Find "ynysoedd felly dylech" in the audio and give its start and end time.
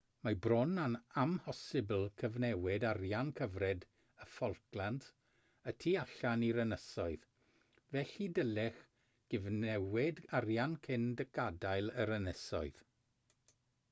6.65-8.81